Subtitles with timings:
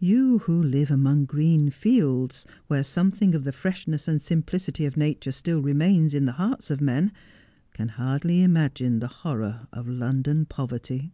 [0.00, 5.30] You, who live among green fields, where something of the freshness and simplicity of nature
[5.30, 7.12] still remains in the hearts of men,
[7.72, 11.12] can hardly imagine the horror of London poverty.'